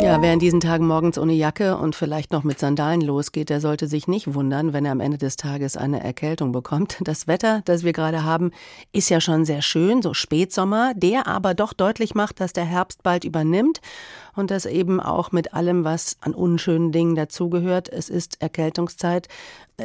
[0.00, 3.60] Ja, wer in diesen Tagen morgens ohne Jacke und vielleicht noch mit Sandalen losgeht, der
[3.60, 6.98] sollte sich nicht wundern, wenn er am Ende des Tages eine Erkältung bekommt.
[7.04, 8.50] Das Wetter, das wir gerade haben,
[8.92, 13.02] ist ja schon sehr schön, so Spätsommer, der aber doch deutlich macht, dass der Herbst
[13.02, 13.80] bald übernimmt
[14.34, 17.88] und das eben auch mit allem, was an unschönen Dingen dazugehört.
[17.88, 19.28] Es ist Erkältungszeit.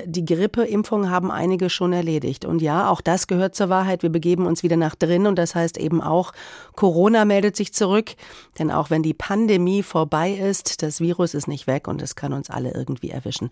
[0.06, 2.46] Die Grippeimpfung haben einige schon erledigt.
[2.46, 4.04] Und ja, auch das gehört zur Wahrheit.
[4.04, 6.32] Wir begeben uns wieder nach drin und das heißt eben auch,
[6.76, 8.12] Corona meldet sich zurück.
[8.60, 12.34] Denn auch wenn die Pandemie vorbei ist, das Virus ist nicht weg und es kann
[12.34, 13.50] uns alle irgendwie erwischen.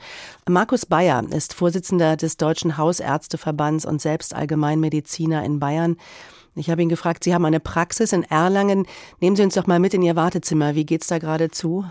[0.47, 5.97] Markus Bayer ist Vorsitzender des Deutschen Hausärzteverbands und selbst Allgemeinmediziner in Bayern.
[6.53, 8.85] Ich habe ihn gefragt, Sie haben eine Praxis in Erlangen.
[9.21, 10.75] Nehmen Sie uns doch mal mit in Ihr Wartezimmer.
[10.75, 11.85] Wie geht es da gerade zu?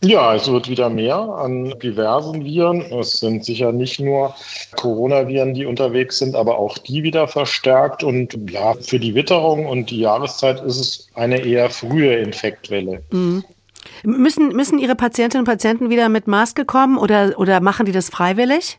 [0.00, 2.82] Ja, es wird wieder mehr an diversen Viren.
[2.92, 4.34] Es sind sicher nicht nur
[4.76, 8.04] Coronaviren, die unterwegs sind, aber auch die wieder verstärkt.
[8.04, 13.02] Und ja, für die Witterung und die Jahreszeit ist es eine eher frühe Infektwelle.
[13.10, 13.44] Mhm.
[14.04, 18.08] Müssen, müssen Ihre Patientinnen und Patienten wieder mit Maske kommen oder, oder machen die das
[18.08, 18.78] freiwillig?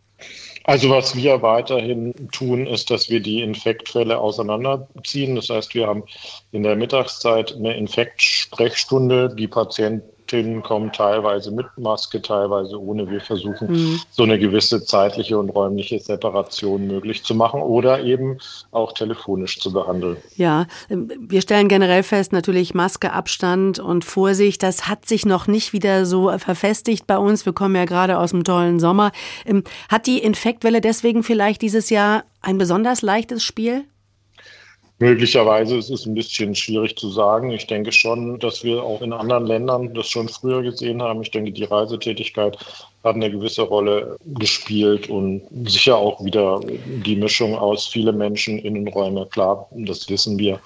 [0.63, 5.35] Also was wir weiterhin tun, ist, dass wir die Infektfälle auseinanderziehen.
[5.35, 6.03] Das heißt, wir haben
[6.51, 9.33] in der Mittagszeit eine Infektsprechstunde.
[9.35, 13.09] Die Patienten Patientinnen kommen teilweise mit Maske, teilweise ohne.
[13.09, 14.01] Wir versuchen, mhm.
[14.11, 18.37] so eine gewisse zeitliche und räumliche Separation möglich zu machen oder eben
[18.71, 20.17] auch telefonisch zu behandeln.
[20.35, 25.47] Ja, ähm, wir stellen generell fest, natürlich Maske, Abstand und Vorsicht, das hat sich noch
[25.47, 27.45] nicht wieder so verfestigt bei uns.
[27.45, 29.11] Wir kommen ja gerade aus dem tollen Sommer.
[29.45, 33.85] Ähm, hat die Infektwelle deswegen vielleicht dieses Jahr ein besonders leichtes Spiel?
[35.01, 37.51] Möglicherweise ist es ein bisschen schwierig zu sagen.
[37.51, 41.21] Ich denke schon, dass wir auch in anderen Ländern das schon früher gesehen haben.
[41.21, 42.57] Ich denke, die Reisetätigkeit
[43.05, 46.59] hat eine gewisse Rolle gespielt und sicher auch wieder
[47.05, 49.25] die Mischung aus viele Menschen, Innenräume.
[49.27, 50.59] Klar, das wissen wir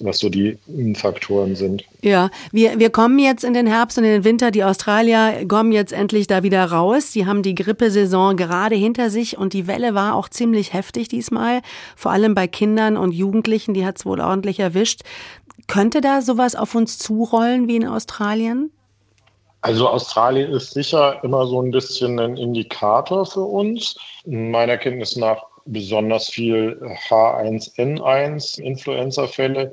[0.00, 0.58] was so die
[0.94, 1.84] Faktoren sind.
[2.02, 4.50] Ja, wir, wir kommen jetzt in den Herbst und in den Winter.
[4.50, 7.12] Die Australier kommen jetzt endlich da wieder raus.
[7.12, 11.60] Sie haben die Grippesaison gerade hinter sich und die Welle war auch ziemlich heftig diesmal.
[11.96, 15.02] Vor allem bei Kindern und Jugendlichen, die hat es wohl ordentlich erwischt.
[15.68, 18.70] Könnte da sowas auf uns zurollen wie in Australien?
[19.62, 23.96] Also Australien ist sicher immer so ein bisschen ein Indikator für uns.
[24.26, 29.72] Meiner Kenntnis nach besonders viel H1N1 Influenza-Fälle,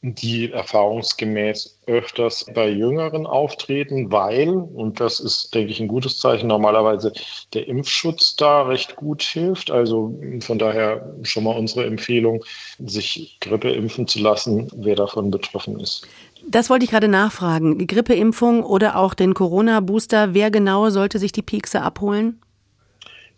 [0.00, 6.46] die erfahrungsgemäß öfters bei Jüngeren auftreten, weil, und das ist, denke ich, ein gutes Zeichen,
[6.46, 7.12] normalerweise
[7.52, 9.72] der Impfschutz da recht gut hilft.
[9.72, 12.44] Also von daher schon mal unsere Empfehlung,
[12.78, 16.06] sich Grippe impfen zu lassen, wer davon betroffen ist.
[16.46, 17.84] Das wollte ich gerade nachfragen.
[17.86, 22.40] Grippeimpfung oder auch den Corona-Booster, wer genau sollte sich die Piekse abholen?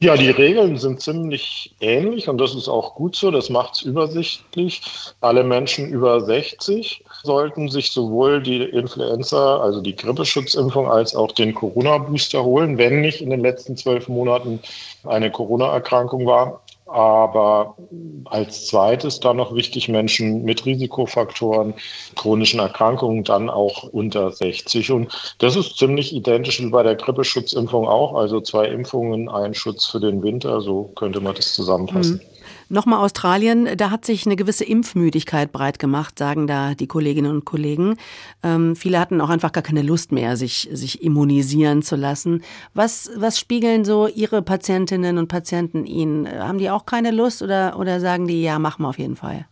[0.02, 3.30] Ja, die Regeln sind ziemlich ähnlich und das ist auch gut so.
[3.30, 4.80] Das macht es übersichtlich.
[5.20, 11.54] Alle Menschen über 60 sollten sich sowohl die Influenza, also die Grippeschutzimpfung, als auch den
[11.54, 14.60] Corona-Booster holen, wenn nicht in den letzten zwölf Monaten
[15.04, 16.62] eine Corona-Erkrankung war.
[16.90, 17.76] Aber
[18.24, 21.74] als zweites dann noch wichtig Menschen mit Risikofaktoren,
[22.16, 24.90] chronischen Erkrankungen, dann auch unter 60.
[24.90, 28.14] Und das ist ziemlich identisch wie bei der Grippeschutzimpfung auch.
[28.14, 32.16] Also zwei Impfungen, ein Schutz für den Winter, so könnte man das zusammenfassen.
[32.16, 32.39] Mhm.
[32.72, 37.44] Nochmal Australien, da hat sich eine gewisse Impfmüdigkeit breit gemacht, sagen da die Kolleginnen und
[37.44, 37.96] Kollegen.
[38.44, 42.44] Ähm, viele hatten auch einfach gar keine Lust mehr, sich, sich immunisieren zu lassen.
[42.72, 46.28] Was, was spiegeln so Ihre Patientinnen und Patienten Ihnen?
[46.28, 49.46] Haben die auch keine Lust oder, oder sagen die, ja, machen wir auf jeden Fall?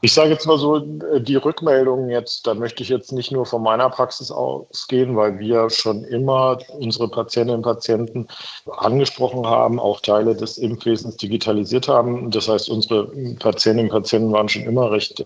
[0.00, 3.62] Ich sage jetzt mal so, die Rückmeldungen jetzt, da möchte ich jetzt nicht nur von
[3.62, 8.28] meiner Praxis ausgehen, weil wir schon immer unsere Patientinnen und Patienten
[8.76, 12.30] angesprochen haben, auch Teile des Impfwesens digitalisiert haben.
[12.30, 13.08] Das heißt, unsere
[13.40, 15.24] Patientinnen und Patienten waren schon immer recht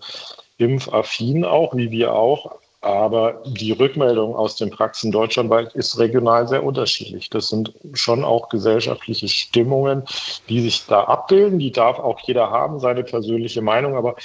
[0.57, 2.55] impfaffin auch, wie wir auch.
[2.81, 7.29] Aber die Rückmeldung aus den Praxen deutschlandweit ist regional sehr unterschiedlich.
[7.29, 10.03] Das sind schon auch gesellschaftliche Stimmungen,
[10.49, 11.59] die sich da abbilden.
[11.59, 13.95] Die darf auch jeder haben, seine persönliche Meinung.
[13.95, 14.15] Aber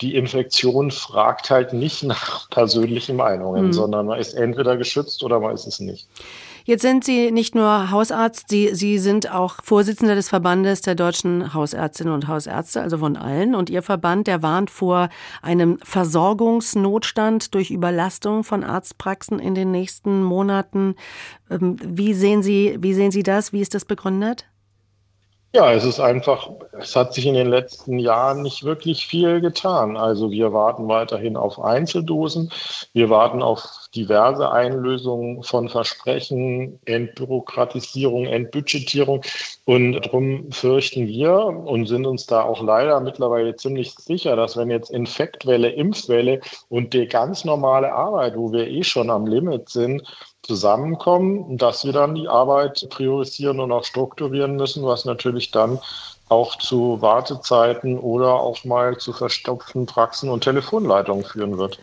[0.00, 3.72] die Infektion fragt halt nicht nach persönlichen Meinungen, mhm.
[3.72, 6.08] sondern man ist entweder geschützt oder man ist es nicht.
[6.64, 11.54] Jetzt sind Sie nicht nur Hausarzt, Sie, Sie sind auch Vorsitzender des Verbandes der deutschen
[11.54, 13.54] Hausärztinnen und Hausärzte, also von allen.
[13.54, 15.08] Und Ihr Verband, der warnt vor
[15.42, 20.96] einem Versorgungsnotstand durch Überlastung von Arztpraxen in den nächsten Monaten.
[21.50, 23.52] Ähm, wie sehen Sie, wie sehen Sie das?
[23.52, 24.46] Wie ist das begründet?
[25.52, 26.48] Ja, es ist einfach,
[26.78, 29.96] es hat sich in den letzten Jahren nicht wirklich viel getan.
[29.96, 32.52] Also wir warten weiterhin auf Einzeldosen.
[32.92, 39.22] Wir warten auf diverse Einlösungen von Versprechen, Entbürokratisierung, Entbudgetierung.
[39.64, 44.70] Und darum fürchten wir und sind uns da auch leider mittlerweile ziemlich sicher, dass wenn
[44.70, 50.04] jetzt Infektwelle, Impfwelle und die ganz normale Arbeit, wo wir eh schon am Limit sind,
[50.42, 55.78] zusammenkommen, dass wir dann die Arbeit priorisieren und auch strukturieren müssen, was natürlich dann
[56.28, 61.80] auch zu Wartezeiten oder auch mal zu verstopften Praxen und Telefonleitungen führen wird.